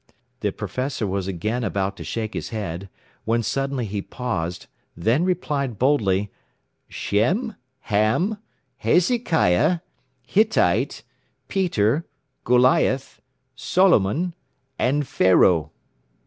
[0.39, 2.89] The professor was again about to shake his head,
[3.23, 4.65] when suddenly he paused,
[4.97, 6.31] then replied boldly,
[6.89, 8.39] "Shem, Ham,
[8.77, 9.81] Hezekiah,
[10.25, 11.03] Hittite,
[11.47, 12.07] Peter,
[12.45, 13.21] Goliath,
[13.55, 14.33] Solomon
[14.79, 15.69] and Pharaoh."